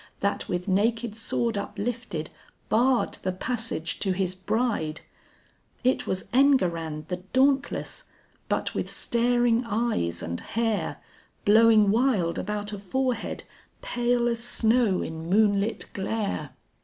[0.21, 2.31] That with naked sword uplifted
[2.69, 5.01] barred the passage to his bride;
[5.83, 8.05] It was Enguerrand the dauntless,
[8.49, 10.97] but with staring eyes and hair
[11.45, 13.43] Blowing wild about a forehead
[13.83, 16.49] pale as snow in moonlit glare.